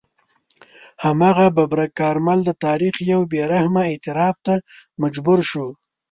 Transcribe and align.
هماغه 1.05 1.45
ببرک 1.57 1.91
کارمل 1.99 2.39
د 2.45 2.49
تاریخ 2.65 2.95
یو 3.11 3.21
بې 3.31 3.41
رحمه 3.51 3.83
اعتراف 3.91 4.35
ته 4.45 4.53
مجبور 5.01 5.39
شو. 5.49 5.67